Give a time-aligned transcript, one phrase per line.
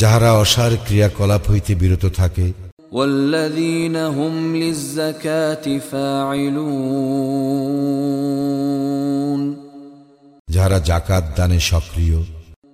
[0.00, 2.46] যাহারা অসার ক্রিয়াকলাপ হইতে বিরত থাকে
[2.92, 7.18] والذين هم للزكاة فاعلون
[10.54, 12.18] যাহারা জাকাত দানে সক্রিয়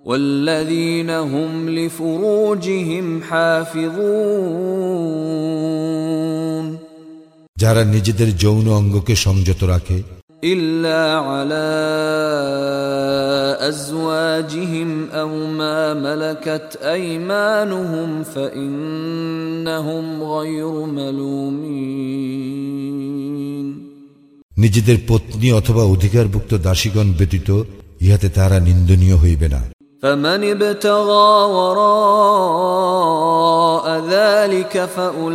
[0.06, 4.04] والذين هم لفروجهم حافظون
[7.58, 9.98] যাহারা নিজেদের যৌন অঙ্গকে সংযত রাখে
[10.46, 11.68] إلا على
[13.62, 22.44] أزواجهم أو ما ملكت أيمانهم فإنهم غير ملومين
[24.52, 27.48] নিজেদের পত্নী অথবা অধিকারভুক্ত দাসীগণ ব্যতীত
[28.00, 29.60] ইহাতে তাহারা নিন্দনীয় হইবে না
[30.02, 33.06] فمن ابتغى وراء
[34.08, 35.34] ذلك فأولئك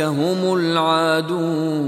[0.00, 1.80] هم العادون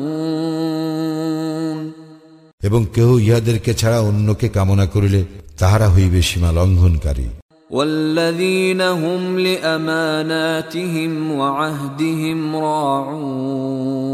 [2.62, 5.20] এবং কেহ ইহাদেরকে ছাড়া অন্যকে কামনা করিলে
[5.60, 7.28] তাহারা হইবে সীমা লঙ্ঘনকারী
[7.70, 14.12] والذين هم لأماناتهم وعهدهم راعون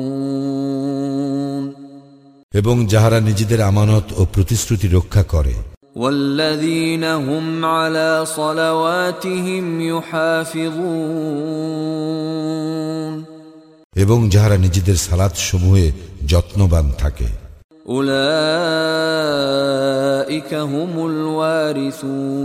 [2.55, 5.55] এবং যাহারা নিজেদের আমানত ও প্রতিশ্রুতি রক্ষা করে
[5.97, 11.39] والذين هم على صلواتهم يحافظون
[13.97, 15.87] এবং যাহারা নিজেদের সালাত সমূহে
[16.31, 17.29] যত্নবান থাকে
[19.19, 22.39] أولئك هم الوارثون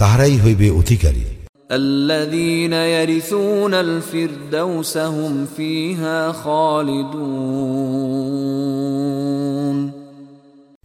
[0.00, 1.24] তাহারাই হইবে অধিকারী
[1.72, 7.82] الذين يرثون الفردوس هم فيها خالدون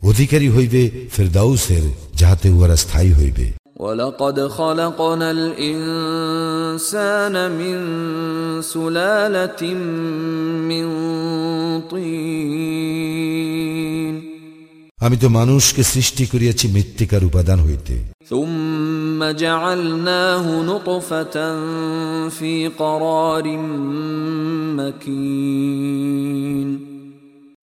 [0.02, 1.84] অধিকারী হইবে ফেরদাউসের
[2.20, 3.48] যাহাতে উহারা স্থায়ী হইবে
[3.80, 7.78] ولقد خلقنا الإنسان من
[8.64, 9.74] سلالة
[10.70, 10.86] من
[11.92, 14.16] طين
[15.02, 17.94] আমি তো মানুষকে সৃষ্টি করিয়াছি মৃত্তিকার উপাদান হইতে
[18.30, 21.38] ثم جعلناه نطفة
[22.30, 23.46] في قرار
[24.80, 26.68] مكين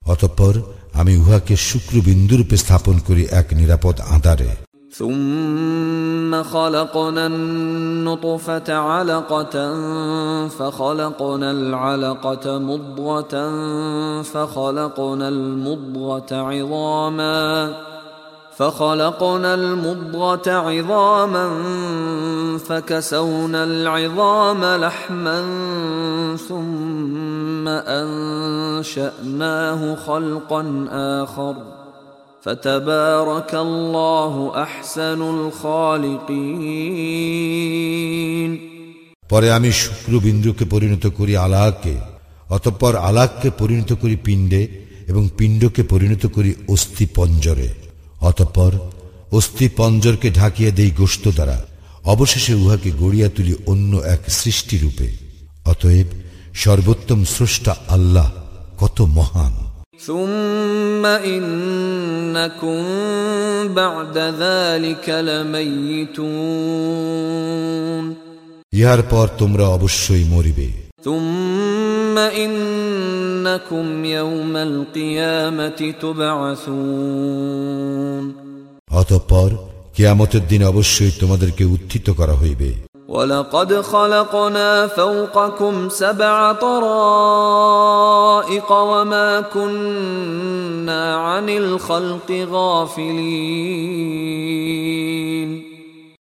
[0.03, 0.55] অতঃপর
[0.95, 4.50] আমি উহাকে শুক্রবিন্দুরূপে স্থাপন করি এক নিরাপদ আধারে
[4.95, 9.56] ثم خلقنا النطفة علقة
[10.49, 13.34] فخلقنا العلقة مضغة
[14.22, 17.39] فخلقنا المضغة عظاما
[18.59, 21.47] فخلقنا المضغة عظاما
[22.59, 25.41] فكسونا العظام لحما
[26.49, 30.87] ثم أنشأناه خلقا
[31.22, 31.55] آخر
[32.43, 35.21] فتبارك الله أحسن
[37.77, 38.75] الخالقين
[39.33, 41.95] পরে আমি শুক্রবিন্দুকে পরিণত করি আলাহকে
[42.50, 44.69] অতঃপর আলাহকে পরিণত করি পিণ্ডে
[45.09, 47.69] এবং পিণ্ডকে পরিণত করি অস্থি পঞ্জরে
[48.21, 48.72] অতঃপর
[49.33, 51.59] অস্থি পঞ্জরকে ঢাকিয়া দেই গোস্ত দ্বারা
[52.05, 55.09] অবশেষে উহাকে গড়িয়া তুলি অন্য এক সৃষ্টিরূপে
[55.67, 56.09] অতএব
[56.55, 58.28] সর্বোত্তম স্রষ্টা আল্লাহ
[58.78, 59.55] কত মহান
[60.00, 62.81] ثم إنكم
[63.75, 65.06] بعد ذلك
[66.25, 68.05] لميتون
[68.72, 70.69] ইহার পর তোমরা অবশ্যই মরিবে
[71.03, 77.45] ثم إنكم يوم القيامة تبعثون
[78.91, 79.50] অতঃপর
[79.97, 82.71] কেয়ামতের দিন অবশ্যই তোমাদেরকে উত্থিত করা হইবে
[83.09, 87.89] ولقد خلقنا فوقكم سبع طرائق
[88.91, 92.28] وما كنا عن الخلق
[94.34, 95.67] غافلين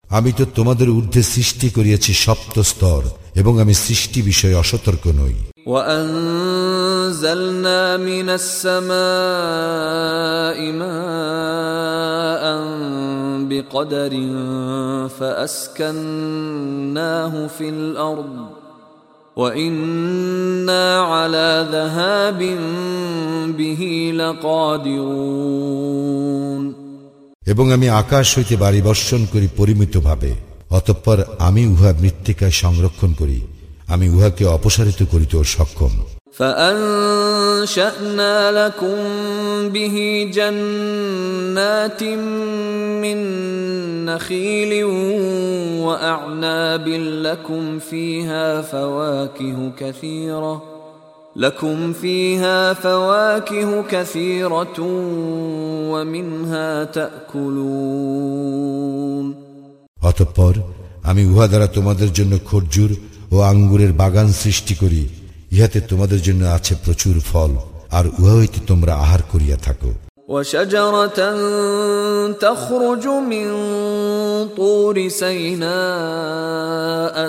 [0.09, 3.01] আমি তো তোমাদের ঊর্ধ্বে সৃষ্টি করিয়াছি সপ্ত স্তর
[3.35, 5.35] এবং আমি সৃষ্টি বিষয়ে অসতর্ক নই
[6.53, 8.89] وأنزلنا من السماء
[10.73, 12.43] ماء
[13.49, 14.13] بقدر
[16.03, 18.35] فأسكناه في الأرض
[19.37, 22.39] وإنا على ذهاب
[23.57, 24.11] به
[25.55, 26.63] لقادرون
[27.47, 30.31] এবং আমি আকাশ হইতে বাড়ি বর্ষণ করি পরিমিতভাবে
[30.69, 33.37] অতঃপর আমি উহা মৃত্তিকায় সংরক্ষণ করি
[33.87, 35.93] আমি উহাকে অপসারিত করিতেও সক্ষম
[36.39, 38.97] فأنشأنا لكم
[39.69, 39.95] به
[40.33, 42.01] جنات
[43.03, 43.17] من
[44.05, 44.83] نخيل
[45.77, 46.87] وأعناب
[47.19, 50.53] لكم فيها فواكه كثيرة
[51.37, 54.77] لكم فيها فواكه كثيرة
[55.91, 58.53] ومنها تأكلون
[60.03, 60.53] অতঃপর
[61.03, 62.91] আমি উহা দ্বারা তোমাদের জন্য খরজুর
[63.31, 65.03] ও আঙ্গুরের বাগান সৃষ্টি করি
[65.53, 67.51] ইহাতে তোমাদের জন্য আছে প্রচুর ফল
[67.91, 69.91] আর উহা হইতে তোমরা আহার করিয়া থাকো
[70.27, 71.19] وشجرة
[72.31, 73.47] تخرج من
[74.57, 75.65] طور سيناء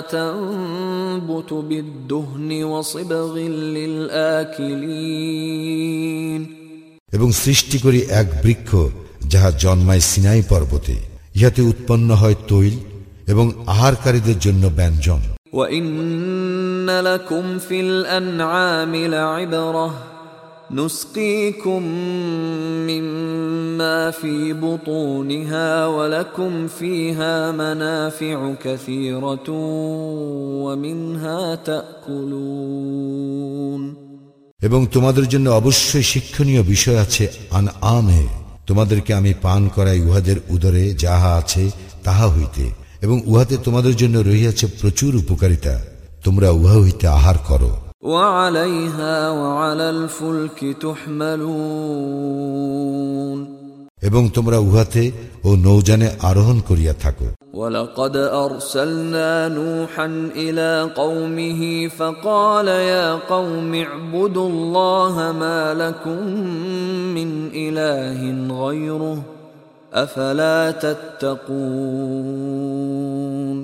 [0.01, 3.37] تنبت بالدهن وصبغ
[4.97, 6.41] للآكلين
[7.15, 8.69] এবং সৃষ্টি করি এক বৃক্ষ
[9.31, 10.95] যাহা জন্মায় সিনাই পর্বতে
[11.35, 12.75] ইহাতে উৎপন্ন হয় তৈল
[13.27, 15.21] এবং আহারকারীদের জন্য ব্যঞ্জন
[15.53, 19.89] وإن لكم في الأنعام لعبرة
[20.71, 21.83] نسقيكم
[22.89, 29.49] مما في بطونها ولكم فيها منافع كثيرة
[30.63, 33.05] ومنها تأكلون
[34.59, 38.21] এবং তোমাদের জন্য অবশ্যই শিক্ষণীয় বিষয় আছে আন আমে
[38.67, 41.63] তোমাদেরকে আমি পান করাই উহাদের উদরে যাহা আছে
[42.03, 42.65] তাহা হইতে
[43.01, 45.73] এবং উহাতে তোমাদের জন্য রহিয়াছে প্রচুর উপকারিতা
[46.23, 47.71] তোমরা উহা হইতে আহার করো
[48.03, 50.59] وعليها وعلى الفلك
[52.05, 53.39] تحملون
[54.07, 55.03] এবং তোমরা উহাতে
[55.43, 58.15] ও নৌজানে আরোহণ করিয়া থাকো ولقد
[58.45, 66.19] أرسلنا نوحا إلى قومه فقال يا قوم اعبدوا الله ما لكم
[67.17, 68.19] من إله
[68.61, 69.17] غيره
[69.93, 70.59] أفلا
[72.25, 73.57] تتقون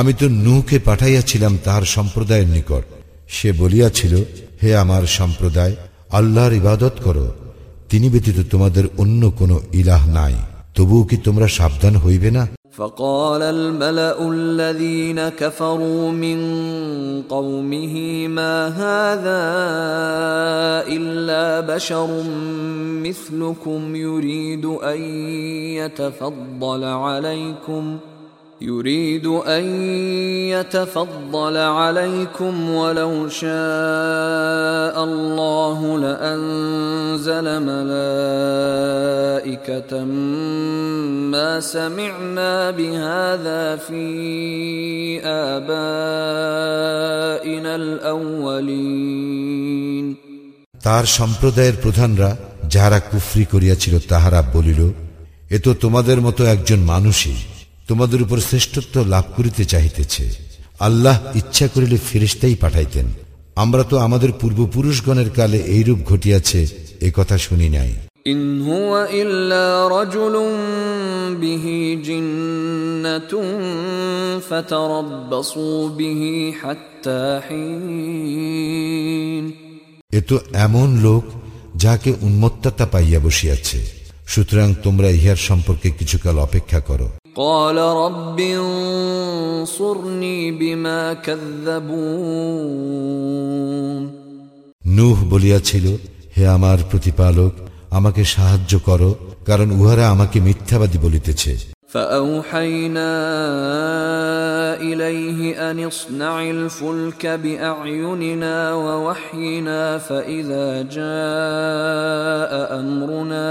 [0.00, 2.84] আমি তো নূহকে পাঠাইয়াছিলাম তাহার সম্প্রদায়ের নিকট
[3.30, 4.14] সে বলিয়াছিল
[4.62, 5.74] হে আমার সম্প্রদায়
[6.10, 7.26] আল্লাহর ইবাদত করো
[7.90, 10.34] তিনি ব্যতীত তোমাদের অন্য কোনো ইলাহ নাই
[10.74, 12.44] তবুও কি তোমরা সাবধান হইবে না
[12.78, 16.38] فقال الملأ الذين كفروا من
[17.24, 17.94] قومه
[18.28, 19.42] ما هذا
[20.88, 22.08] إلا بشر
[23.02, 25.00] مثلكم يريد أن
[25.74, 27.84] يتفضل عليكم
[28.60, 29.64] يريد أن
[30.50, 38.04] يتفضل عليكم ولو شاء الله لأنزل ملائكة
[41.34, 44.06] ما سمعنا بهذا في
[45.52, 46.56] آبائنا
[48.86, 50.16] الأولين
[50.84, 52.30] তার সম্প্রদায়ের প্রধানরা
[52.72, 54.80] যাহারা কুফরি করিয়াছিল তাহারা বলিল
[55.50, 57.36] এ তো তোমাদের মতো একজন মানুষই
[57.87, 60.35] তোমাদের উপর শ্রেষ্ঠত্ব লাভ করিতে চাহিতেছে।
[60.79, 63.05] আল্লাহ ইচ্ছা করিলে ফিরিস্তাই পাঠাইতেন।
[63.55, 66.67] আমরা তো আমাদের পূর্বপুরুষগণের কালে এইরূপ ঘটিয়াছে
[67.01, 67.93] এ কথা শুনি নাই।
[80.11, 81.23] এ তো এমন লোক
[81.75, 83.87] যাকে উন্মত্ততা পাইয়া বসিয়াছে।
[84.27, 91.14] সুতরাং তোমরা ইহার সম্পর্কে কিছুকাল অপেক্ষা করো। قال رب انصرني بما
[92.36, 93.06] كذبون
[94.96, 95.86] নূহ বলিয়াছিল
[96.36, 97.52] হে আমার প্রতিপালক
[97.98, 99.10] আমাকে সাহায্য করো
[99.48, 101.52] কারণ উহারা আমাকে মিথ্যাবাদী বলিতেছে
[101.88, 103.12] فأوحينا
[104.80, 113.50] إليه أن اصنع الفلك بأعيننا ووحينا فإذا جاء أمرنا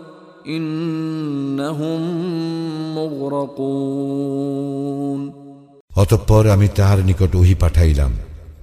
[5.95, 8.11] অতঃপর আমি তাহার নিকট ওহি পাঠাইলাম।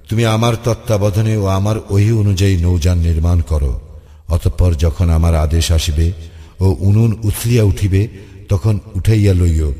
[0.09, 3.81] তুমি আমার তত্ত্বাবধানে ও আমার ওহি অনুযায়ী নৌযান নির্মাণ করো।
[4.29, 6.11] অতঃপর যখন আমার আদেশ আসিবে
[6.59, 8.07] ও উনুন উথলিয়া উঠিবে,
[8.49, 9.73] তখন উঠাইয়া লইও।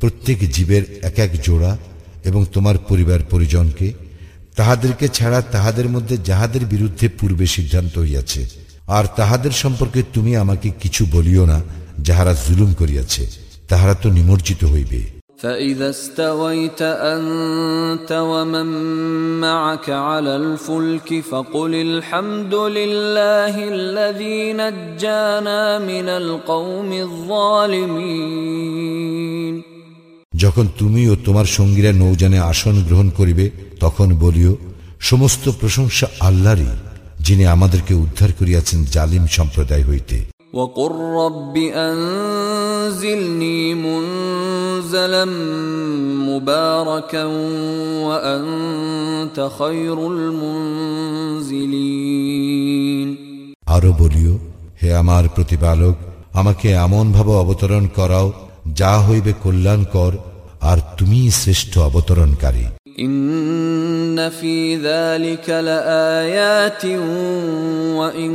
[0.00, 1.78] প্রত্যেক জীবের এক এক জোড়া
[2.24, 3.92] এবং তোমার পরিবার পরিজনকে,
[4.56, 11.01] তাহাদেরকে ছাড়া তাহাদের মধ্যে যাহাদের বিরুদ্ধে পূর্বে সিদ্ধান্ত হইয়াছে। আর তাহাদের সম্পর্কে তুমি আমাকে কিছু
[11.11, 11.59] বলিও না
[11.99, 13.23] যাহারা জুলুম করিয়াছে
[13.67, 15.01] তাহারা তো নিমজ্জিত হইবে
[15.39, 18.67] فإذا استويت أنت ومن
[19.41, 26.89] معك على الفلك فقل الحمد لله الذي نجانا من القوم
[28.27, 29.55] الظالمين
[30.33, 33.45] যখন তুমি ও তোমার সঙ্গীরা নৌজানে আসন গ্রহণ করিবে
[33.79, 34.53] তখন বলিও
[35.01, 36.69] সমস্ত প্রশংসা আল্লাহরই
[37.21, 40.17] যিনি আমাদেরকে উদ্ধার করিয়াছেন জালিম সম্প্রদায় হইতে
[40.53, 41.55] وقل رب
[41.87, 45.25] أنزلني منزلا
[46.29, 47.23] مباركا
[48.07, 49.97] وأنت خير
[51.87, 53.07] المنزلين
[53.67, 54.33] আরো বলিও
[54.81, 55.95] হে আমার প্রতিপালক
[56.33, 58.27] আমাকে এমনভাবে অবতরণ করাও
[58.73, 60.13] যা হইবে কল্যাণকর
[60.61, 62.65] আর তুমিই শ্রেষ্ঠ অবতরণকারী
[62.99, 66.85] إن في ذلك لآيات
[67.95, 68.31] وإن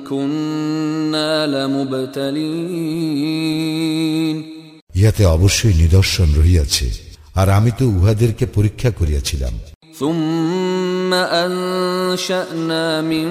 [0.00, 1.46] كنا
[3.06, 4.36] لمبتلين
[4.94, 6.86] ইহাতে অবশ্যই নিদর্শন রহিয়াছে
[7.40, 9.54] আর আমি তো উহাদেরকে পরীক্ষা করিয়াছিলাম
[9.94, 11.10] ثم
[11.46, 13.28] أنشأنا من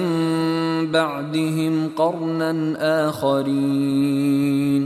[0.88, 2.50] بعدهم قرنا
[3.08, 4.82] آخرين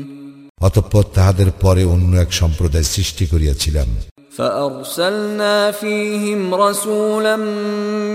[0.60, 3.88] অতঃপর তাহাদের পরে অন্য এক সম্প্রদায় সৃষ্টি করিয়াছিলাম
[4.32, 7.36] فأرسلنا فيهم رسولا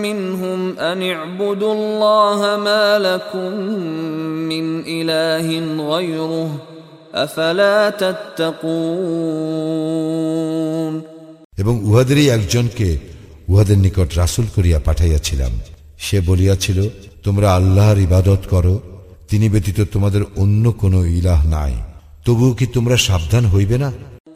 [0.02, 3.52] منهم أن اعبدوا الله ما لكم
[4.44, 5.48] من إله
[5.88, 6.50] غيره
[7.16, 7.90] أفلا
[9.64, 9.74] تتقون
[11.58, 12.88] এবং উহাদেরই একজনকে
[13.48, 15.54] উহাদের নিকট রাসূল করিয়া পাঠাইয়াছিলাম
[16.06, 16.80] সে বলিয়াছিল
[17.24, 18.76] তোমরা আল্লাহর ইবাদত করো
[19.30, 21.74] তিনি ব্যতীত তোমাদের অন্য কোনো ইলাহ নাই
[22.26, 23.90] তবুও কি তোমরা সাবধান হইবে না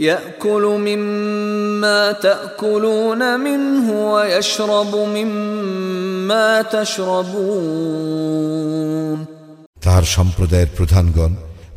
[0.00, 8.10] ياكل مما تاكلون منه ويشرب مما تشربون
[9.84, 11.32] তাহার সম্প্রদায়ের প্রধানগণ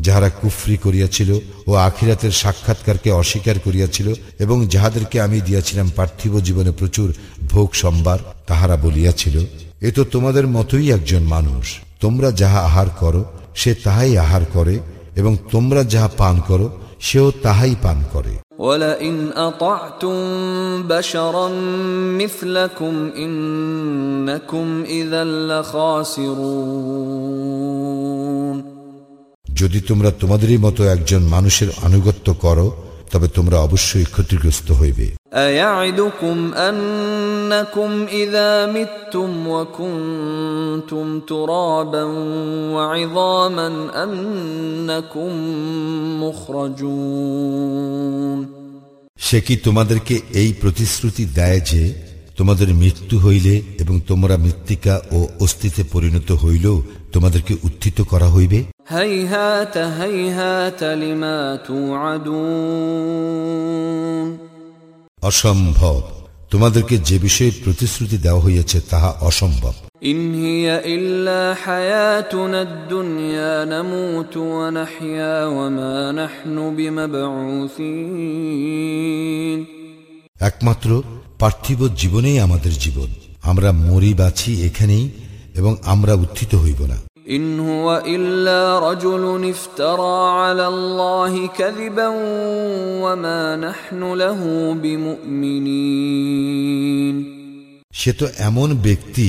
[0.06, 1.30] যাহারা কুফরি করিয়াছিল
[1.68, 4.08] ও আখিরাতের সাক্ষাৎকারকে অস্বীকার করিয়াছিল
[4.40, 7.10] এবং যাহাদেরকে আমি দিয়াছিলাম পার্থিব জীবনে প্রচুর
[7.52, 9.36] ভোগ সম্বার তাহারা বলিয়াছিল
[9.82, 11.66] এ তো তোমাদের মতোই একজন মানুষ
[12.02, 13.22] তোমরা যাহা আহার করো
[13.56, 14.75] সে তাহাই আহার করে
[15.16, 16.68] এবং তোমরা যাহা পান করো
[17.00, 20.18] সেও তাহাই পান করে ولئن اطعتم
[20.84, 21.48] بشرا
[22.18, 25.24] مثلكم انكم اذا
[27.63, 28.58] لخاسرون
[29.60, 32.68] যদি তোমরা তোমাদেরই মতো একজন মানুষের আনুগত্য করো
[33.12, 42.04] তবে তোমরা অবশ্যই ক্ষতিগ্রস্ত হইবে أيعدكم أنكم إذا متم وكنتم ترابا
[42.74, 43.68] وعظاما
[44.04, 45.32] أنكم
[46.24, 47.84] مخرجون
[49.28, 51.94] সে কি তোমাদেরকে এই প্রতিশ্রুতি দেয় যে
[52.38, 58.60] তোমাদের মৃত্যু হইলে এবং তোমরা মৃত্তিকা ও অস্তিত্বে পরিণত হইলেও তোমাদেরকে উত্থিত করা হইবে
[58.90, 62.13] هيهات هيهات لما توعدون
[65.23, 66.03] অসম্ভব।
[66.51, 69.73] তোমাদেরকে যে বিষয়ে প্রতিশ্রুতি দেওয়া হইয়াছে তাহা অসম্ভব।
[80.41, 81.03] একমাত্র
[81.39, 85.11] পার্থিব জীবনেই আমাদের জীবন। আমরা মরি বাছি এখানেই
[85.55, 92.08] এবং আমরা উত্থিত হইব না। إن هو إلا رجل افترى على الله كذبا
[93.04, 94.40] وما نحن له
[95.84, 97.16] بمؤمنين
[97.92, 99.28] সে তো এমন ব্যক্তি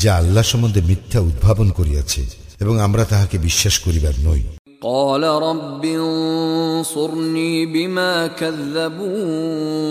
[0.00, 2.22] যে আল্লাহ সম্বন্ধে মিথ্যা উদ্ভাবন করিয়াছে
[2.60, 4.42] এবং আমরা তাহাকে বিশ্বাস করিবার নই
[4.82, 9.86] قال رب انصرني بما كذبون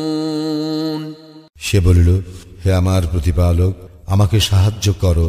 [1.66, 2.10] সে বলিল
[2.64, 3.74] হে আমার প্রতিপালক
[4.08, 5.28] আমাকে সাহায্য করো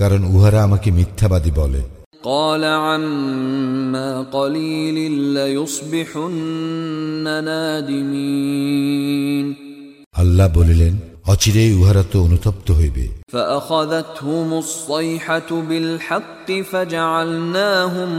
[0.00, 1.82] কারণ উহারা আমাকে মিথ্যাবাদী বলে
[2.24, 4.96] قال عما قليل
[5.36, 9.46] ليصبحن نادمين
[10.22, 10.94] আল্লাহ বলিলেন
[11.32, 18.10] অচিরেই উহারা তো অনুতপ্ত হইবে فأخذتهم الصيحة بالحق فجعلناهم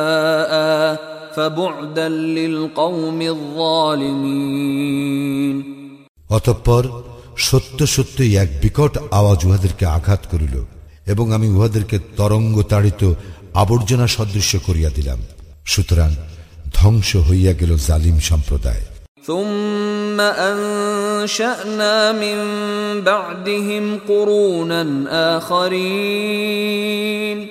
[0.00, 0.92] غثاء
[1.36, 3.18] فبعدا للقوم
[4.30, 5.56] الظالمين
[6.30, 6.84] অতঃপর
[7.38, 10.64] সত্য সত্যই এক বিকট আওয়াজ উহাদেরকে আঘাত করিল
[11.06, 13.14] এবং আমি উহাদেরকে তরঙ্গ তাড়িত
[13.54, 15.18] আবর্জনা সদৃশ্য করিয়া দিলাম
[15.66, 16.10] সুতরাং
[16.74, 18.80] ধ্বংস হইয়া গেল জালিম সম্প্রদায়
[19.24, 22.38] ثم أنشأنا من
[23.02, 24.82] بعدهم قرونا
[25.36, 27.48] آخرين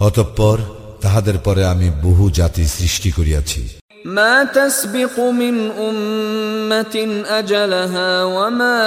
[0.00, 0.58] অতঃপর
[1.02, 3.68] তাহাদের পরে আমি বহু জাতি সৃষ্টি করিয়াছি
[4.06, 6.96] ما تسبق من أمة
[7.30, 8.78] أجلها وما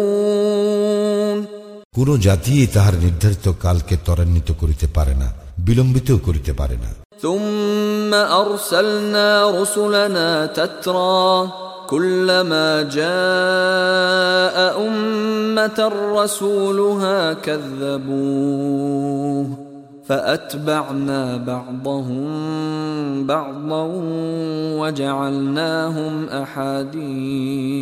[0.00, 1.38] يستأخرون
[1.96, 5.28] কোন জাতি তাহার নির্ধারিত কালকে ত্বরান্বিত করিতে পারে না
[5.66, 6.90] বিলম্বিতও করিতে পারে না
[7.22, 8.12] ثم
[8.42, 11.48] أرسلنا رسلنا تترى
[11.88, 15.78] كلما جاء أمة
[16.18, 19.46] رسولها كذبوه
[20.04, 22.26] فأتبعنا بعضهم
[23.26, 23.82] بعضا
[24.80, 27.80] وجعلناهم أحاديث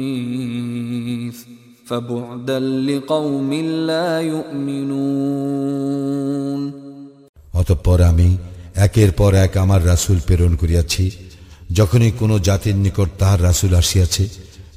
[1.86, 3.50] فبعدا لقوم
[3.86, 5.68] لا يؤمنون
[7.54, 8.28] অতঃপর আমি
[8.76, 11.04] একের পর এক আমার রাসূল প্রেরণ করিয়াছি
[11.70, 14.24] যখনই কোন জাতির নিকট তাহার রাসূল আসিয়াছে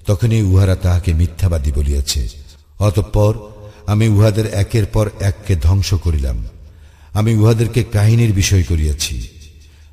[0.07, 2.21] তখনই উহারা তাহাকে মিথ্যাবাদী বলিয়াছে
[2.79, 3.33] অতঃপর
[3.87, 6.37] আমি উহাদের একের পর এককে ধ্বংস করিলাম
[7.15, 9.15] আমি উহাদেরকে কাহিনীর বিষয় করিয়াছি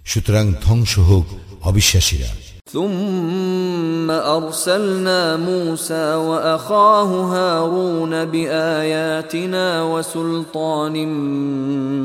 [0.05, 1.27] সুতরাং ধ্বংস হোক
[1.63, 2.31] অবিশ্বাসীরা
[2.71, 10.95] ثم أرسلنا موسى وأخاه هارون بآياتنا وسلطان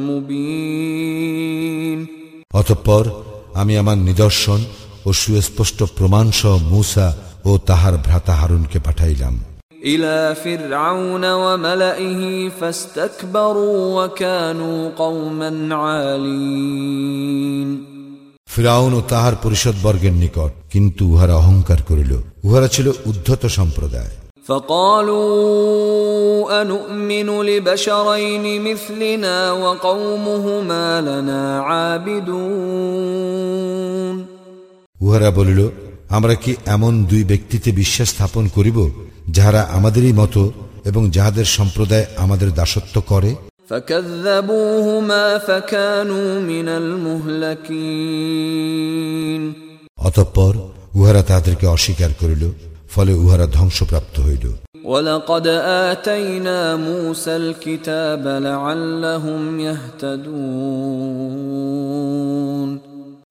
[0.10, 2.00] مبين
[2.54, 3.04] অতঃপর
[3.54, 4.62] আমি আমার নিদর্শন
[5.06, 7.08] ও সুস্পষ্ট প্রমাণসহ মূসা
[7.46, 9.36] ও তাহার ভ্রাতা হারুনকে পাঠাইলাম
[9.84, 17.70] إلى فرعون وملئه فاستكبروا وكانوا قوما عالين
[18.54, 22.12] ফিরাউন ও তাহার পরিষদবর্গের নিকট কিন্তু উহারা অহংকার করিল
[22.48, 24.14] উহারা ছিল উদ্ধত সম্প্রদায়
[24.48, 31.44] فقالوا أنؤمن لبشرين مثلنا وقومهما لنا
[32.84, 34.26] عابدون
[35.02, 35.60] উহারা বলিল
[36.10, 38.90] আমরা কি এমন দুই ব্যক্তিতে বিশ্বাস স্থাপন করিব
[39.30, 40.54] যাহারা আমাদেরই মতো
[40.86, 43.36] এবং যাহাদের সম্প্রদায় আমাদের দাসত্ব করে
[43.70, 46.68] فكذبوهما فكانوا من
[48.14, 49.54] المهلكين
[49.98, 50.56] অতঃপর
[50.96, 52.52] উহারা তাহাদেরকে অস্বীকার করিল
[52.90, 54.54] ফলে উহারা ধ্বংসপ্রাপ্ত হইল
[54.86, 55.48] ولقد
[55.88, 60.34] آتينا موسى الكتاب لعلهم يهتدون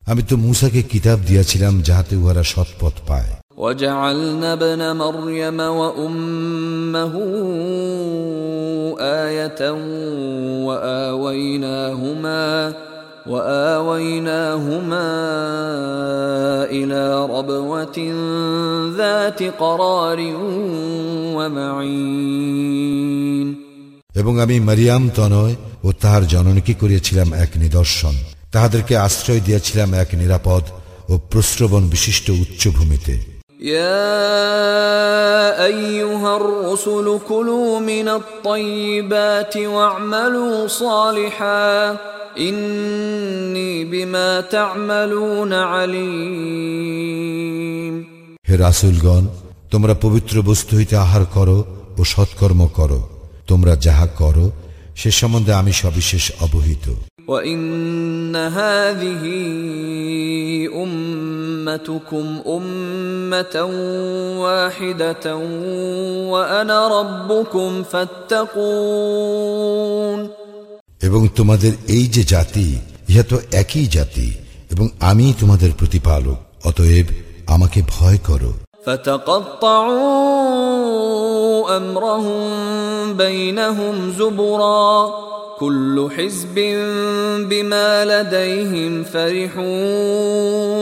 [0.06, 7.14] আমি তো মূসাকে কিতাব দিয়াছিলাম যাহাতে উহারা সৎপথ পায় وجعلنا ابن مريم وأمه
[9.22, 9.70] آية
[10.66, 12.72] وآويناهما
[13.26, 15.08] وآويناهما
[16.70, 18.14] إلى ربوة
[18.96, 20.18] ذات قرار
[21.36, 23.56] ومعين
[24.14, 28.14] এবং আমি মারিয়াম তনয় ও তাহার জননীকে করিয়াছিলাম এক নিদর্শন
[28.56, 30.62] তাহাদেরকে আশ্রয় দিয়াছিলাম এক নিরাপদ
[31.08, 33.14] ও প্রশ্রবণ বিশিষ্ট উচ্চভূমিতে
[33.64, 34.02] يا
[35.64, 41.96] أيها الرسل كلوا من الطيبات واعملوا صالحا
[42.38, 45.52] إني بما تعملون
[46.72, 47.94] عليم
[48.48, 49.24] হে রাসুলগণ
[49.72, 51.58] তোমরা পবিত্র বস্তু হইতে আহার করো
[51.98, 53.00] ও সৎকর্ম করো
[53.50, 54.46] তোমরা যাহা করো
[55.00, 56.86] সে সম্বন্ধে আমি সবিশেষ অবহিত
[57.28, 59.24] وإن هذه
[60.74, 63.56] أمتكم أمة
[64.38, 65.26] واحدة
[66.32, 69.32] وأنا ربكم فاتقون
[71.02, 72.66] এবং তোমাদের এই যে জাতি
[73.10, 74.28] ইহা তো একই জাতি
[74.70, 77.06] এবং আমি তোমাদের প্রতিপালক অতএব
[77.54, 78.52] আমাকে ভয় করো
[80.42, 82.42] فتقطعوا أمرهم
[83.14, 84.88] بينهم زبرا
[85.60, 86.54] كل حزب
[87.50, 90.72] بما لديهم فرحون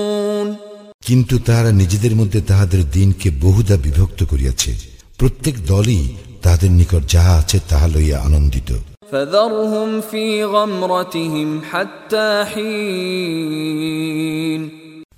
[1.08, 4.74] কিন্তু তাহারা নিজেদের মধ্যে তাহাদের দিনকে বহুদা বিভক্ত করিয়াছে
[5.18, 6.08] প্রত্যেক দলই
[6.42, 8.70] তাহাদের নিকট যাহা আছে তাহা লইয়া আনন্দিত
[9.12, 13.80] فذرهم في غمرتهم حتى حين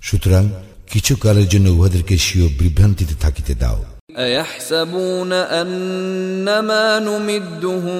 [0.01, 0.49] সুতরাং
[0.91, 3.85] কিছু কালের জন্য উহাদেরকে স্বীয় বিভ্রান্তিতে থাকিতে দাও
[4.17, 7.99] أيحسبون أن ما نمدهم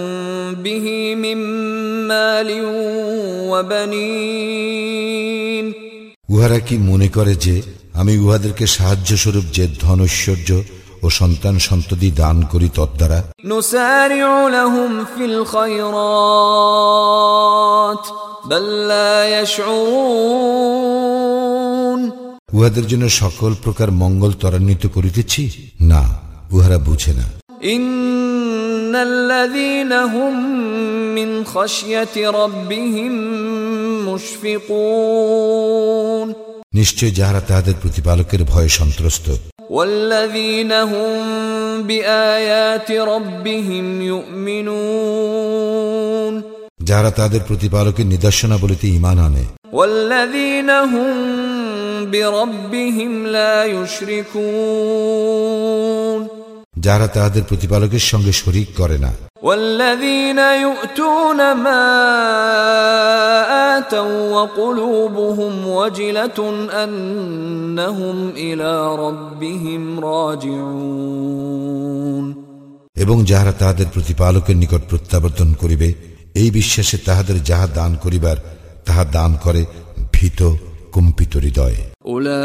[0.55, 1.37] به من
[2.07, 2.49] مال
[3.51, 4.93] وبنين
[6.29, 7.55] উহারা কি মনে করে যে
[7.93, 10.49] আমি উহাদেরকে সাহায্য স্বরূপ যে ধন ঐশ্বর্য
[11.03, 14.23] ও সন্তান সন্ততি দান করি তদ্বারা نسارع
[22.52, 25.70] উহাদের জন্য সকল প্রকার মঙ্গল ত্বরান্বিত করিতেছি?
[25.80, 26.20] না
[26.52, 27.22] উহারা বুঝে না।
[36.74, 39.36] নিশ্চয় যাহারা তাহাদের প্রতিপালকের ভয়ে সন্ত্রস্ত।
[46.84, 49.44] যাহারা তাদের প্রতিপালকের নিদর্শনা বলিতে ইমান আনে
[51.97, 53.65] والذين هم بربهم لا
[55.23, 56.27] يشركون
[56.85, 59.11] যাহারা তাহাদের প্রতিপালকের সঙ্গে শরিক করে না
[59.43, 61.83] والذين يؤتون ما
[63.77, 66.39] آتوا وقلوبهم وجلة
[66.83, 71.43] أنهم إلى ربهم راجعون
[72.95, 75.87] এবং যাহারা তাহাদের প্রতিপালকের নিকট প্রত্যাবর্তন করিবে
[76.35, 78.37] এই বিশ্বাসে তাহাদের যাহা দান করিবার
[78.85, 79.61] তাহা দান করে
[80.13, 80.39] ভীত
[80.91, 82.35] কম্পিত হৃদয় أولئك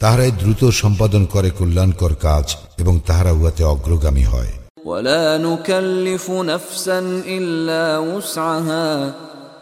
[0.04, 2.46] তাহারাই দ্রুত সম্পাদন করে কল্যাণকর কাজ
[2.82, 4.54] এবং তাহারা উহাতে অগ্রগামী হয়
[4.86, 7.00] ولا نكلف نفسا
[7.38, 9.12] الا وسعها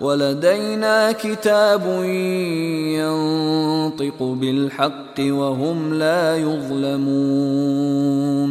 [0.02, 1.84] ولدينا كتاب
[2.98, 8.50] ينطق بالحق وهم لا يظلمون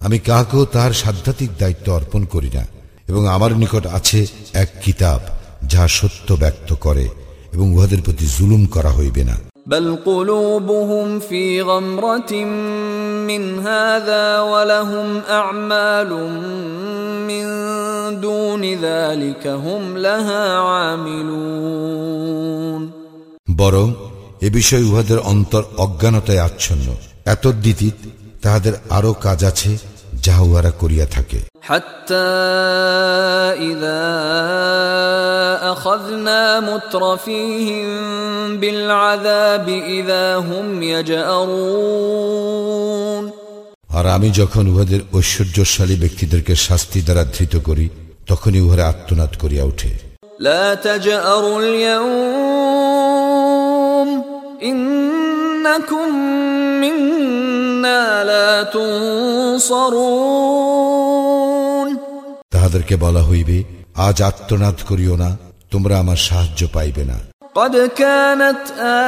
[0.00, 2.64] আমি কাহাকেও তাহার সাধ্যাত্মিক দায়িত্ব অর্পণ করি না
[3.08, 4.20] এবং আমার নিকট আছে
[4.54, 5.20] এক কিতাব
[5.68, 7.06] যাহা সত্য ব্যক্ত করে
[7.52, 12.32] এবং উহাদের প্রতি জুলুম করা হইবে না بل قلوبهم في غمرة
[13.24, 16.10] من هذا ولهم أعمال
[17.20, 17.44] من
[18.20, 22.14] دون ذلك هم لها عاملون
[23.56, 23.86] বরং
[24.42, 26.86] এ বিষয়ে উহাদের অন্তর অজ্ঞানতায় আচ্ছন্ন
[27.26, 27.98] এত দ্বিতীত
[28.42, 29.70] তাহাদের আরো কাজ আছে
[30.24, 32.30] যাহা উহারা করিয়া থাকে حتى
[33.70, 34.04] إذا
[35.74, 37.88] أخذنا مترفيهم
[38.60, 39.66] بالعذاب
[39.98, 40.66] إذا هم
[41.64, 43.24] يجأرون
[43.98, 47.86] আর আমি যখন উহাদের ঐশ্বর্যশালী ব্যক্তিদেরকে শাস্তি দ্বারা ধৃত করি
[48.30, 49.92] তখনই উহারা আত্মনাদ করিয়া ওঠে
[50.40, 52.04] لا تجأروا اليوم
[54.62, 56.08] إنكم
[56.80, 57.47] منا لا تنصرون
[62.52, 63.56] তাহাদেরকে বলা হইবে
[63.98, 65.30] আজ আত্মনাদ করিও না
[65.72, 67.18] তোমরা আমার সাহায্য পাইবে না
[67.56, 68.62] قد كانت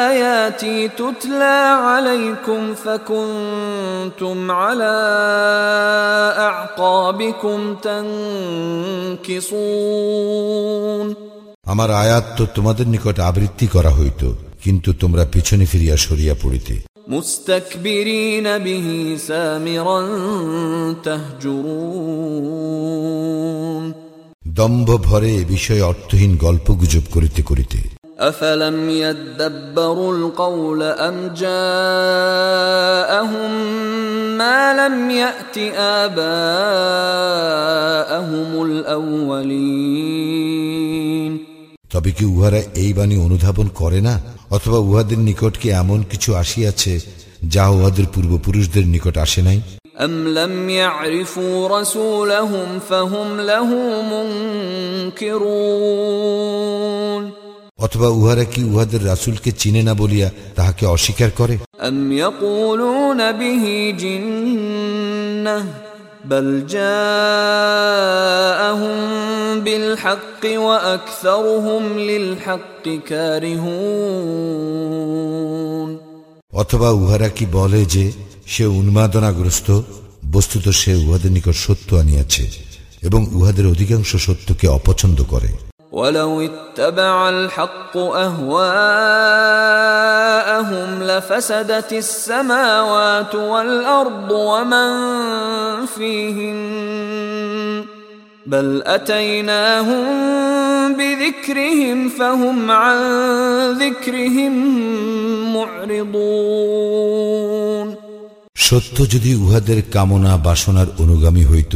[0.06, 4.96] آياتي تتلى عليكم فكنتم على
[6.40, 7.58] أعقابكم
[9.86, 11.06] تنكصون
[11.66, 14.22] আমার আয়াত তো তোমাদের নিকট আবৃত্তি করা হইত
[14.64, 16.74] কিন্তু তোমরা পিছনে ফিরিয়া সরিয়া পড়িতে
[17.08, 20.00] مستكبرين به سامرا
[22.76, 23.84] تهجرون
[24.58, 27.80] দম্ভ ভরে এ বিষয়ে অর্থহীন গল্প গুজব করিতে করিতে
[28.30, 33.52] أفلم يدبروا القول أم جاءهم
[34.38, 35.56] ما لم يأت
[36.02, 36.30] آباءهم
[39.86, 41.32] الأولين
[41.90, 44.14] তবে কি উহারা এই বাণী অনুধাবন করে না
[44.50, 46.94] অথবা উহাদের নিকট কি এমন কিছু আসিয়াছে
[47.44, 49.58] যা উহাদের পূর্বপুরুষদের নিকট আসে নাই
[49.98, 53.68] أم لم يعرفوا رسولهم فهم له
[55.96, 57.22] منكرون
[57.78, 63.64] অথবা উহারা কি উহাদের রাসূলকে চিনে না বলিয়া তাহাকে অস্বীকার করে أم يقولون به
[63.98, 65.56] جنة
[66.24, 66.96] بل جاءهم
[69.60, 74.46] بالحق وأكثرهم للحق كارهون
[76.52, 78.04] অথবা উহারা কি বলে যে
[78.46, 79.68] সে উন্মাদনাগ্রস্ত
[80.32, 82.44] বস্তুত সে উহাদের নিকট সত্য আনিয়াছে
[83.02, 85.50] এবং উহাদের অধিকাংশ সত্যকে অপছন্দ করে
[85.92, 88.56] ولو اتبع الحق اهواءهم
[91.02, 94.90] لفسدت السماوات والارض ومن
[95.86, 96.56] فيهن
[98.46, 100.04] بل اتيناهم
[100.92, 102.98] بذكرهم فهم عن
[103.72, 104.52] ذكرهم
[105.54, 107.26] معرضون
[108.66, 111.74] সত্য যদি উহাদের কামনা বাসনার অনুগামী হইত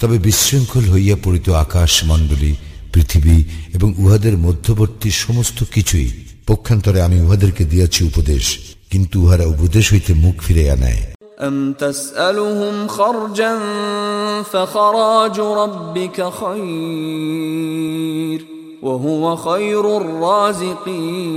[0.00, 2.52] তবে বিশৃঙ্খল হইয়া পড়িত আকাশ মণ্ডলী
[2.92, 6.10] পৃথিবী এবং উহাদের মধ্যবর্তী সমস্ত কিছুই
[6.46, 8.58] পক্ষান্তরে আমি উহাদেরকে দিয়াছি উপদেশ
[8.90, 11.02] কিন্তু উহারা উপদেশ হইতে মুখ ফিরাইয়া নেয়
[11.40, 13.58] أم تسألهم خرجا
[14.42, 18.40] فخراج ربك خير
[18.82, 19.84] وهو خير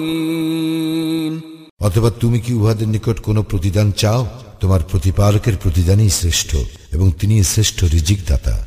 [0.02, 1.42] الرازقين
[1.80, 4.28] অথবা তুমি কি উহাদের নিকট কোনো প্রতিদান চাও
[4.62, 6.56] তোমার প্রতিপালকের প্রতিদানই শ্রেষ্ঠ
[6.92, 8.66] এবং তিনি শ্রেষ্ঠ রিজিক দাতা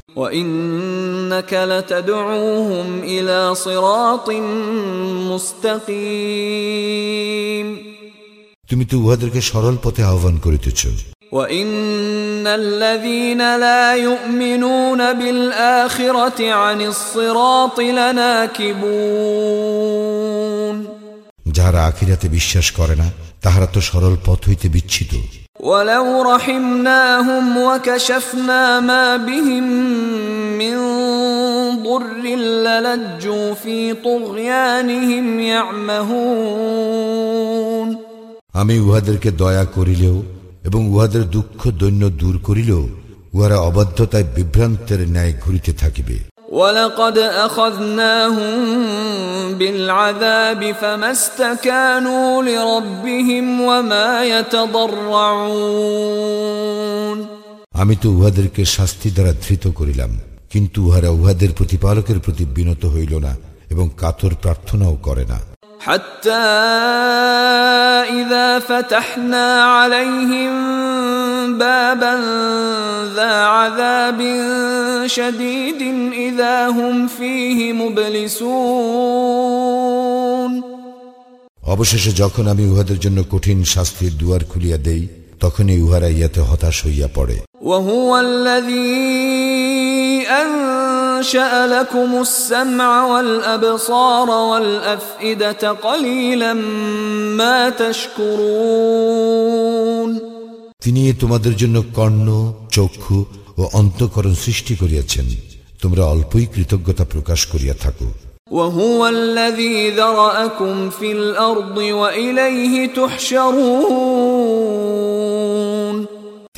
[1.29, 4.31] وإنك لتدعوهم إلى صراط
[5.95, 7.69] مستقيم
[8.71, 10.83] তুমি তো উহাদেরকে সরল পথে আহ্বান করিতেছ
[11.33, 19.35] وان الذين لا يؤمنون بالاخره عن الصراط لناكبون
[21.57, 23.09] যাহারা আখিরাতে বিশ্বাস করে না
[23.43, 25.13] তাহারা তো সরল পথ হইতে বিচ্ছিত
[25.61, 29.65] ولو رحمناهم وكشفنا ما بهم
[30.59, 30.77] من
[31.83, 35.27] ضر للجوا في طغيانهم
[36.75, 37.89] يعمهون
[38.55, 40.17] আমি উহাদেরকে দয়া করিলেও
[40.65, 42.83] এবং উহাদের দুঃখ দৈন্য দূর করিলেও
[43.35, 46.17] উহারা অবাধ্যতায় বিভ্রান্তের ন্যায় ঘুরিতে থাকিবে
[46.51, 48.55] ولقد اخذناهم
[49.55, 54.25] بالعذاب فما استكانوا لربهم وما
[55.55, 57.19] يتضرعون
[57.75, 60.11] আমি তো উহাদেরকে শাস্তি দ্বারা ধৃত করিলাম
[60.51, 63.33] কিন্তু উহারা উহাদের প্রতিপালকের প্রতি বিনত হইল না
[63.71, 65.39] এবং কাতর প্রার্থনাও করে না
[65.81, 66.45] حتى
[68.15, 70.53] إذا فتحنا عليهم
[71.59, 72.15] بابا
[73.17, 74.21] ذا عذاب
[75.07, 75.83] شديد
[76.13, 79.05] إذا هم فيه مبلسون
[81.75, 85.03] অবশেষে যখন আমি উহাদের জন্য কঠিন শাস্তির দুয়ার খুলিয়া দেই
[85.41, 89.05] তখনই উহারা ইয়াতে হতাশ হইয়া পড়ে وهو الذي
[90.45, 96.53] أنشأ لكم السمع والأبصار والأفئدة قليلا
[97.35, 97.59] ما
[98.65, 99.25] تشكرون
[100.85, 102.29] তিনি তোমাদের জন্য কর্ণ
[102.71, 103.19] চক্ষু
[103.59, 105.27] ও অন্তকরণ সৃষ্টি করিয়াছেন
[105.83, 108.07] তোমরা অল্পই কৃতজ্ঞতা প্রকাশ করিয়া থাকো
[108.51, 114.85] وهو الذي ذرأكم في الأرض وإليه تحشرون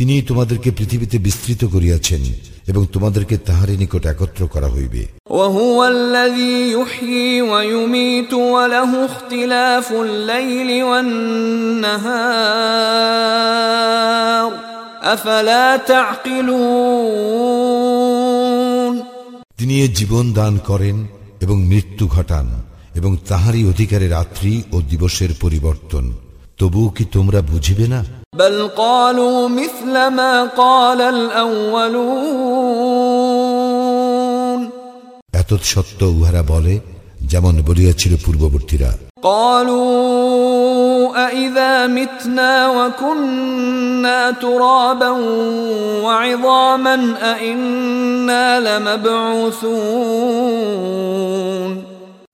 [0.00, 2.22] তিনি তোমাদেরকে পৃথিবীতে বিস্তৃত করিয়াছেন
[2.66, 10.70] এবং তোমাদেরকে তাহারই নিকট একত্র করা হইবে وهو الذي يحيي ويميت وله اختلاف الليل
[13.46, 14.50] والنهار
[15.06, 15.66] أفلا
[17.36, 18.92] تعقلون
[19.58, 20.96] তিনি এ জীবন দান করেন
[21.40, 22.46] এবং মৃত্যু ঘটান
[22.94, 26.04] এবং তাহারই অধিকারে রাত্রি ও দিবসের পরিবর্তন
[26.58, 28.00] তবুও কি তোমরা বুঝিবে না
[28.38, 31.00] بل قالوا مثل ما قال
[33.26, 34.60] الأولون
[35.32, 36.74] এত সত্য উহারা বলে
[37.22, 38.90] যেমন বলিয়াছিল পূর্ববর্তীরা
[39.22, 40.49] قالوا
[41.16, 45.10] أإذا متنا وكنا ترابا
[46.04, 48.44] وعظاما أإنا
[50.56, 51.72] لمبعوثون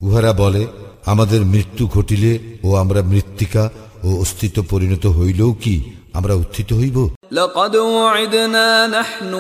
[0.00, 0.62] উহারা বলে
[1.06, 2.32] আমাদের মৃত্যু ঘটিলে
[2.64, 3.64] ও আমরা মৃত্তিকা
[4.04, 5.74] ও অস্তিত্ব পরিণত হইলেও কি
[6.16, 6.98] আমরা উত্থিত হইব
[7.32, 9.32] لقد وعدنا نحن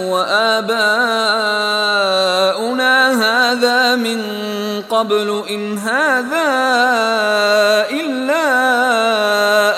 [2.12, 4.18] وآباؤنا هذا من
[4.84, 6.48] قبل إن هذا
[7.92, 8.46] إلا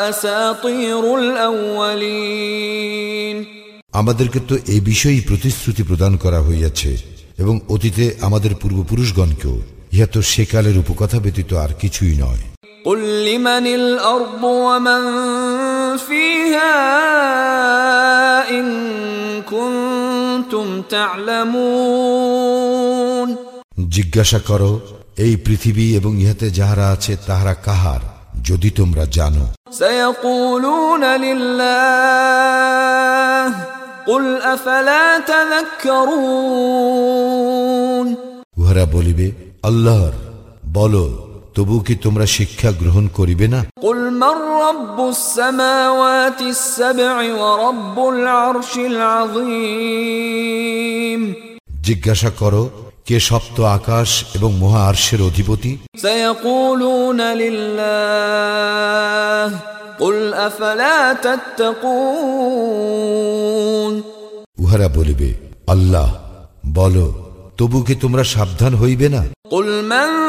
[0.09, 2.65] أساطير الأولين
[3.93, 6.91] আমাদেরকে তো এই বিষয়েই প্রতিশ্রুতি প্রদান করা হইয়াছে
[7.39, 9.57] এবং অতীতে আমাদের পূর্বপুরুষগণকেও
[9.95, 12.43] ইহা তো সেকালের উপকথা ব্যতীত আর কিছুই নয়
[12.89, 15.03] قل لمن الأرض ومن
[15.99, 16.75] فيها
[18.51, 18.67] إن
[19.43, 20.83] كنتم
[22.05, 23.29] تعلمون
[23.89, 24.73] জিজ্ঞাসা করো
[25.25, 28.03] এই পৃথিবী এবং ইহাতে যাহারা আছে তাহারা কাহার
[28.49, 29.45] যদি তোমরা জানো
[29.81, 32.65] سيقولون لله
[34.07, 34.25] قل
[34.55, 35.05] أفلا
[36.75, 38.07] تذكرون
[38.57, 39.27] উহারা বলিবে
[39.63, 40.15] আল্লাহর
[40.73, 41.05] বলো
[41.59, 48.73] তবু কি তোমরা শিক্ষা গ্রহণ করিবে না قل من رب السماوات السبع ورب العرش
[49.95, 51.21] العظيم
[51.87, 52.63] জিজ্ঞাসা করো
[53.09, 59.49] কে সপ্ত আকাশ এবং মহা আর্শের অধিপতি سيقولون لله
[59.99, 60.17] قل
[60.49, 60.97] أفلا
[62.65, 63.95] تتقون
[64.63, 65.29] উহারা বলিবে
[65.75, 66.09] আল্লাহ
[66.75, 67.07] বলো
[67.59, 70.28] তবু কি তোমরা সাবধান হইবে না قل من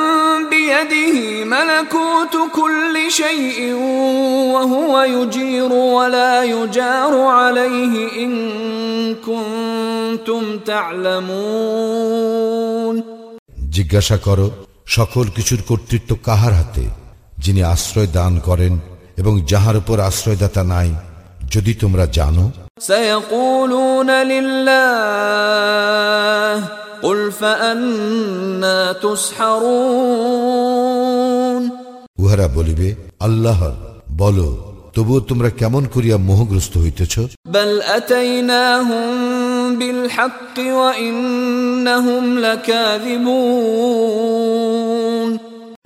[0.79, 3.73] بيده ملكوت كل شيء
[4.53, 7.93] وهو يجير ولا يجار عليه
[8.23, 8.31] إن
[9.27, 12.15] كنتم تعلمون
[13.75, 14.47] জিজ্ঞাসা করো
[14.95, 16.85] সকল কিছুর কর্তৃত্ব কাহার হাতে
[17.43, 18.73] যিনি আশ্রয় দান করেন
[19.21, 20.89] এবং যাহার উপর আশ্রয়দাতা নাই
[21.53, 22.45] যদি তোমরা জানো
[22.79, 24.33] سيقولون لله قل فأنا
[25.15, 25.78] تسحرون
[32.18, 33.76] উহারা বলিবে আল্লাহ
[34.10, 37.18] বলো তবু তোমরা কেমন করিয়া মোহগ্রস্ত হইতেছ?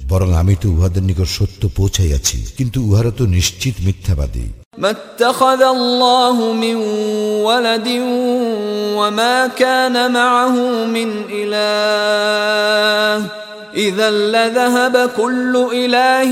[0.08, 6.53] বরং আমি তো উহাদের নিকট সত্য পৌঁছাইয়াছি কিন্তু উহারা তো নিশ্চিত মিথ্যাবাদী। ما اتخذ الله
[6.53, 6.75] من
[7.43, 7.87] ولد
[8.95, 13.25] وما كان معه من إله
[13.75, 16.31] إذا لذهب كل إله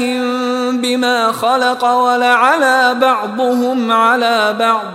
[0.72, 4.92] بما خلق ولعلى بعضهم على بعض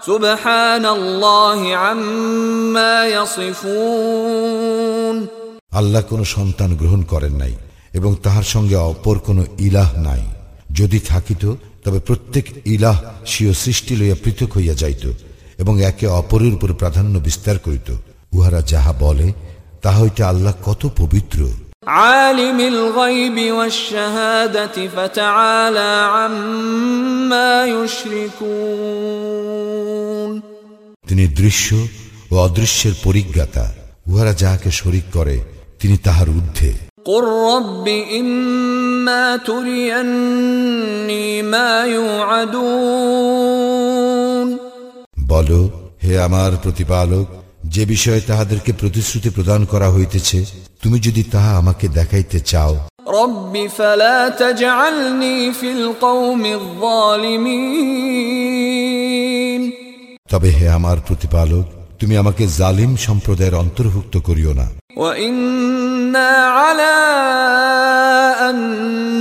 [0.00, 3.06] سبحان الله عما
[4.18, 5.16] يصفون
[5.72, 7.54] আল্লাহ কোনো সন্তান গ্রহণ করেন নাই
[7.94, 10.22] এবং তাহার সঙ্গে অপর কোনো ইলাহ নাই
[10.72, 11.42] যদি থাকিত
[11.84, 15.04] তবে প্রত্যেক ইলাহ স্বীয় সৃষ্টি লইয়া পৃথক হইয়া যাইত
[15.58, 17.88] এবং একে অপরের উপর প্রাধান্য বিস্তার করিত
[18.32, 19.28] উহারা যাহা বলে
[19.82, 21.40] তাহা হইতে আল্লাহ কত পবিত্র
[21.98, 27.52] عالم الغيب والشهادة فتعالى عما
[28.98, 30.30] يشركون
[31.08, 31.68] তিনি দৃশ্য
[32.30, 33.64] ও অদৃশ্যের পরিজ্ঞাতা
[34.06, 35.36] উহারা যাহাকে শরিক করে
[35.80, 36.70] তিনি তাহার ঊর্ধ্বে
[37.04, 37.86] قل رب
[39.02, 43.28] إما تريني ما يوعدون
[45.30, 45.50] বল
[46.04, 47.26] হে আমার প্রতিপালক
[47.74, 50.38] যে বিষয়ে তাহাদেরকে প্রতিশ্রুতি প্রদান করা হইতেছে
[50.82, 52.74] তুমি যদি তাহা আমাকে দেখাইতে চাও
[53.18, 56.42] رب فلا تجعلني في القوم
[58.68, 59.62] الظالمين
[60.32, 61.66] তবে হে আমার প্রতিপালক
[62.00, 64.66] তুমি আমাকে জালিম সম্প্রদায়ের অন্তর্ভুক্ত করিও না
[64.98, 66.94] وإنا على
[68.42, 68.56] أن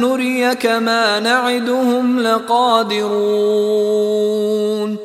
[0.02, 2.06] نريك ما نعدهم
[3.58, 4.98] لقادرون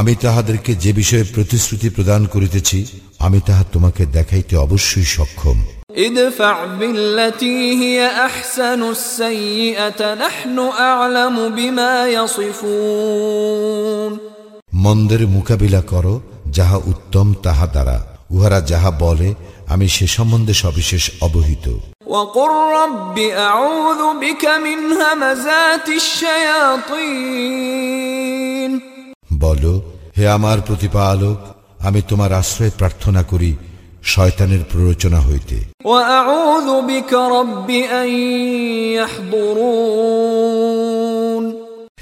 [0.00, 2.78] আমি তাহাদেরকে যে বিষয়ে প্রতিশ্রুতি প্রদান করিতেছি
[3.20, 5.58] আমি তাহা তোমাকে দেখাইতে অবশ্যই সক্ষম
[5.98, 7.98] ادفع بالتي هي
[8.28, 14.12] أحسن السيئة نحن أعلم بما يصفون
[14.84, 16.14] মন্দের মোকাবিলা করো
[16.56, 17.96] যাহা উত্তম তাহা দ্বারা
[18.34, 19.34] উহারা যাহা বলে
[19.68, 21.66] আমি সে সম্বন্ধে সবিশেষ অবহিত
[22.06, 25.88] وقل رب أعوذ بك من همزات
[27.80, 28.72] الشياطين
[29.42, 29.62] বল
[30.16, 31.38] হে আমার প্রতিপালক
[31.80, 33.52] আমি তোমার আশ্রয় প্রার্থনা করি
[34.04, 37.68] শয়তানের প্ররোচনা হইতে وأعوذ بك رب
[38.00, 38.08] أن
[40.50, 41.44] يحضرون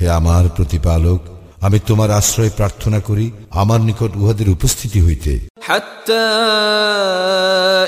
[0.00, 1.20] হে আমার প্রতিপালক
[1.66, 5.32] আমি তোমার আশ্রয় প্রার্থনা করি আমার নিকট উহাদের উপস্থিতি হইতে
[5.68, 6.28] حتى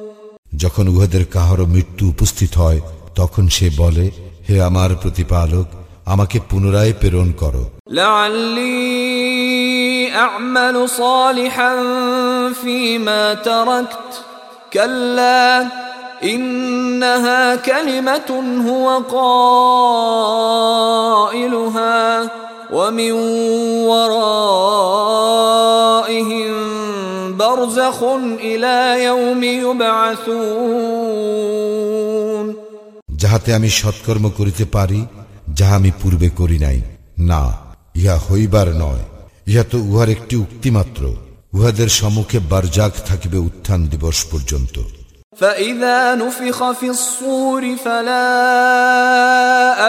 [0.64, 2.82] যখন উহাদের কাহারও মৃত্যু উপস্থিত হয়
[3.16, 4.12] তখন সে বলে
[4.48, 5.68] হে আমার প্রতিপালক
[6.06, 11.74] আমাকে পুনরায় প্রেরণ করো لعلي أعمل صالحا
[12.54, 14.29] فيما تركت
[14.74, 15.68] كلا
[16.24, 18.30] إنها كلمة
[18.70, 18.88] هو
[20.18, 22.00] قائلها
[22.72, 23.12] ومن
[25.06, 26.54] ورائهم
[27.38, 28.04] برزخ
[28.42, 31.26] إلى يوم يبعثون
[33.22, 35.02] যাহাতে আমি সৎকর্ম করিতে পারি
[35.58, 36.80] যাহা আমি পূর্বে করি নাই
[37.30, 37.44] না
[37.96, 39.04] ইহা হইবার নয়
[39.48, 41.04] ইহা তো উহার একটি উক্তি মাত্র
[41.54, 44.76] উহাদের সম্মুখে বারজাক থাকিবে উত্থান দিবস পর্যন্ত
[45.38, 48.32] فإذا نفخ في الصور فلا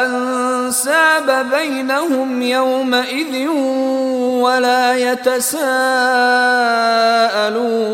[0.05, 3.35] أنساب بينهم يومئذ
[4.45, 4.85] ولا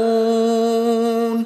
[0.03, 1.37] يتساءلون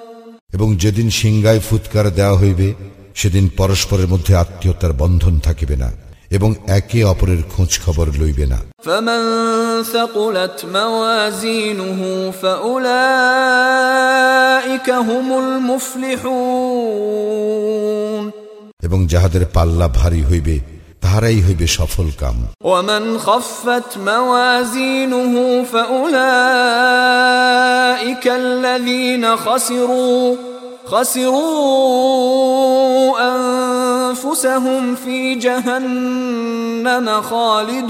[0.56, 2.68] এবং যেদিন সিংগায় ফুৎকার দেওয়া হইবে
[3.14, 5.88] সেদিন পরস্পরের মধ্যে আত্মীয়তার বন্ধন থাকিবে না
[6.36, 9.22] এবং একে অপরের খোঁজ খবর লইবে না فمن
[9.84, 12.00] ثقلت موازينه
[13.60, 15.28] فأولئك هم
[16.96, 18.24] المفلحون
[18.86, 20.56] এবং যাহাদের পাল্লা ভারী হইবে
[21.02, 25.34] তাহারাই হইবে সফল কাম ومن خفت موازينه
[27.06, 30.36] فأولئك الذين خسروا
[30.90, 31.36] خسروا
[33.30, 37.86] أنفسهم في جهنم خالدون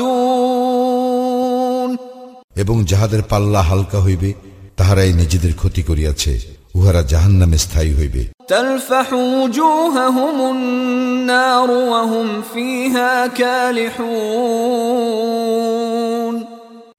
[2.57, 4.35] এবং যাহাদের পাল্লা হালকা হইবে
[4.79, 6.33] তাহারাই নিজেদের ক্ষতি করিয়াছে
[6.79, 13.27] উহারা জাহান্নামে স্থায়ী হইবে تلفح وجوههم النار وهم فيها
[15.37, 16.45] كالحون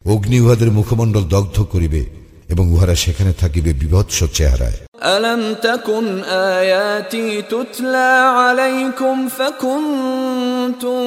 [0.06, 2.02] অগ্নি উহাদের মুখমণ্ডল দগ্ধ করিবে
[2.50, 11.02] এবং উহারা সেখানে থাকিবে বিভৎস চেহারায় ألم تكن آياتي تتلى عليكم فكنتم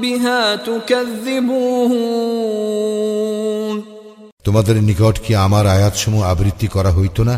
[0.00, 2.36] بها تكذبون
[4.46, 7.34] তোমাদের নিকট কি আমার আয়াতসমূহ আবৃত্তি করা হইত না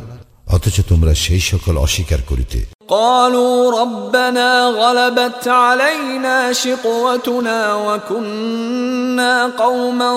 [0.54, 4.50] অথচ তোমরা সেই সকল অস্বীকার করিতে قالوا ربنا
[4.80, 10.12] غلبت علينا شقوتنا وكنا قوما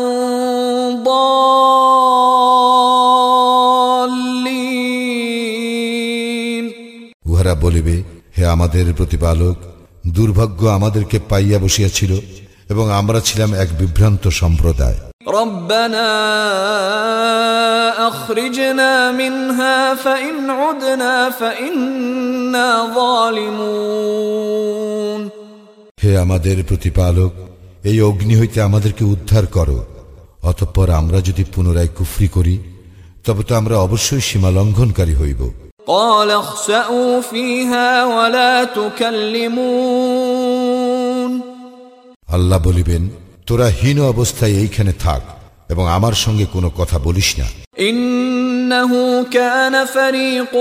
[7.61, 7.95] বলিবে
[8.35, 9.57] হে আমাদের প্রতিপালক
[10.09, 12.11] দুর্ভাগ্য আমাদেরকে পাইয়া বসিয়াছিল
[12.69, 14.99] এবং আমরা ছিলাম এক বিভ্রান্ত সম্প্রদায়
[15.33, 16.07] ربنا
[18.07, 24.41] أخرجنا منها فإن عدنا فإنا ظالمون
[26.01, 27.31] হে আমাদের প্রতিপালক
[27.83, 29.77] এই অগ্নি হইতে আমাদেরকে উদ্ধার করো
[30.43, 32.55] অতঃপর আমরা যদি পুনরায় কুফরি করি
[33.25, 35.41] তবে তো আমরা অবশ্যই সীমা লঙ্ঘনকারী হইব
[35.87, 38.63] قال اخسأوا فيها ولا
[40.01, 41.31] تكلمون
[42.35, 43.03] আল্লাহ বলিবেন
[43.47, 45.21] তোরা হীন অবস্থায় এইখানে থাক
[45.69, 47.47] এবং আমার সঙ্গে কোনো কথা বলিস না
[47.79, 48.91] إنه
[49.23, 50.53] كان فريق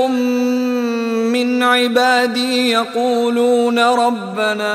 [1.35, 4.74] من عبادي يقولون ربنا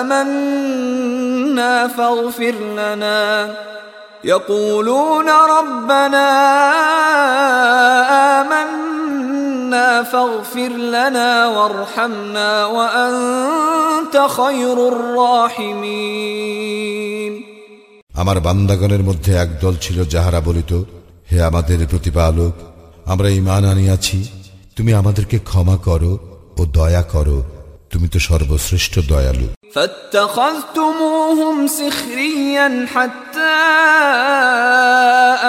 [0.00, 3.54] آمنا فاغفر لنا
[4.24, 6.26] يقولون ربنا
[8.40, 16.44] آمنا فاغفر لنا وارحمنا وأنت خير الراحمين
[18.20, 20.72] আমার বান্দাগণের মধ্যে একদল ছিল যাহারা বলিত
[21.30, 22.54] হে আমাদের প্রতিপালক
[23.06, 24.18] আমরা ইমান আনিয়াছি
[24.76, 26.12] তুমি আমাদেরকে ক্ষমা করো
[26.56, 27.38] ও দয়া করো
[27.92, 33.56] তুমি তো সর্বশ্রেষ্ঠ দয়ালু فاتخذتموهم سخريا حتى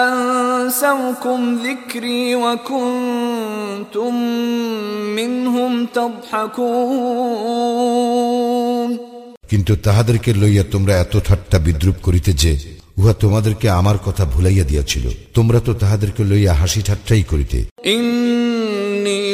[0.05, 4.13] أنسوكم ذكري وكنتم
[5.15, 7.25] منهم تضحكون
[9.51, 12.51] কিন্তু তাহাদেরকে লইয়া তোমরা এত ঠাট্টা বিদ্রুপ করিতে যে
[12.97, 18.48] উহা তোমাদেরকে আমার কথা ভুলাইয়া দিয়াছিল তোমরা তো তাহাদেরকে লইয়া হাসি ঠাট্টাই করিতে إني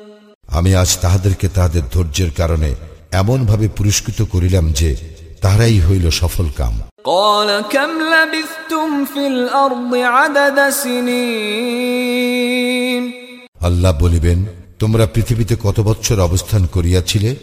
[0.57, 2.69] আমি আজ তাহাদেরকে তাহাদের ধৈর্যের কারণে
[3.13, 4.89] এমনভাবে পুরস্কৃত করিলাম যে
[5.43, 6.75] তাহারাই হইল সফল কাম
[7.07, 12.35] قال كم لبثتم في الأرض عدد سنين
[13.67, 14.39] আল্লাহ বলিবেন
[14.80, 17.36] তোমরা পৃথিবীতে কত বছর অবস্থান করিয়াছিলে?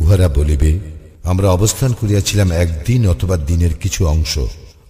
[0.00, 0.78] উহারা বলিবে
[1.24, 4.38] আমরা অবস্থান করিয়াছিলাম একদিন অথবা দিনের কিছু অংশ।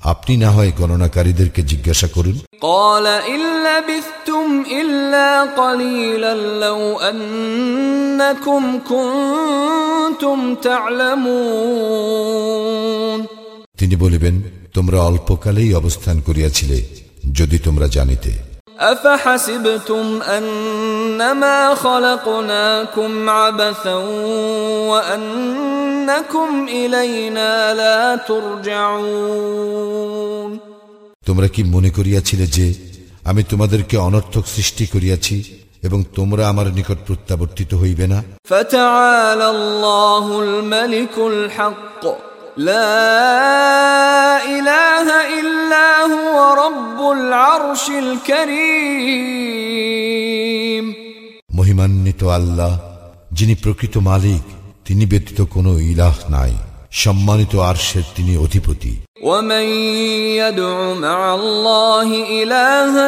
[0.06, 4.48] আপনি না হয় গণনাকারীদেরকে জিজ্ঞাসা করুন قال إن لبثتم
[4.82, 8.62] إلا قليلا لو أنكم
[8.92, 10.38] كنتم
[11.82, 13.20] تعلمون
[13.82, 14.36] তিনি বলিবেন
[14.74, 16.78] তোমরা অল্পকালেই অবস্থান করিয়াছিলে
[17.34, 18.32] যদি তোমরা জানিতে
[18.80, 23.96] أفحسبتم أنما خلقناكم عبثا
[24.92, 29.72] وأنكم إلينا لا ترجعون
[31.28, 32.68] তোমরা কি মনে করিয়াছিলে যে
[33.26, 35.38] আমি তোমাদেরকে অনর্থক সৃষ্টি করিয়াছি
[35.84, 38.20] এবং তোমরা আমার নিকট প্রত্যাবর্তিত হইবে না
[38.52, 42.04] فتعالى الله الملك الحق
[42.58, 42.94] لا
[44.46, 45.08] إله
[45.40, 47.86] إلا هو رب العرش
[49.82, 50.86] الكريم
[51.58, 52.74] মহিমান্বিত আল্লাহ
[53.38, 54.44] যিনি প্রকৃত মালিক
[54.88, 56.54] তিনি ব্যতীত কোনো ইলাহ নাই
[57.04, 59.66] সম্মানিত আরশের তিনি অধিপতি ومن
[60.42, 62.10] يدع مع الله
[62.40, 63.08] إلها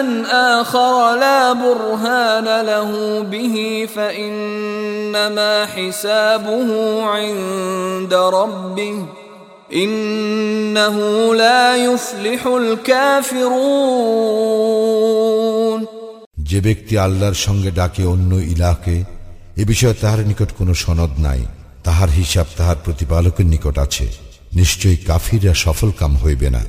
[0.62, 2.90] آخر لا برهان له
[3.34, 3.56] به
[3.96, 6.70] فإنما حسابه
[7.16, 8.96] عند ربه
[16.39, 19.05] যে ব্যক্তি আল্লাহর সঙ্গে ডাকে অন্য ইলাকে
[19.57, 21.45] এ বিষয়ে তাহার নিকট কোনো সনদ নাই।
[21.85, 24.09] তাহার হিসাব তাহার প্রতিপালকের নিকট আছে।
[24.55, 26.61] নিশ্চয়ই কাফিররা সফল কাম হইবে না।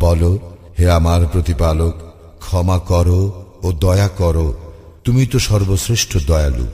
[0.00, 0.38] বল
[0.78, 2.13] হে আমার প্রতিপালক
[2.44, 3.22] ক্ষমা করো
[3.62, 4.48] ও দয়া করো।
[5.04, 6.66] তুমি তো সর্বশ্রেষ্ঠ দয়ালু।